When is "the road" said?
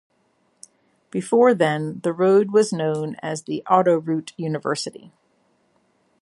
2.01-2.49